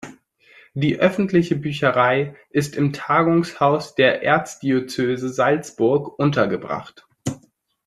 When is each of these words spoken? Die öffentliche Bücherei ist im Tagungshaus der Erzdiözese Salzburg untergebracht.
Die 0.73 0.97
öffentliche 0.97 1.55
Bücherei 1.55 2.35
ist 2.49 2.75
im 2.75 2.91
Tagungshaus 2.91 3.93
der 3.93 4.23
Erzdiözese 4.23 5.29
Salzburg 5.29 6.17
untergebracht. 6.17 7.05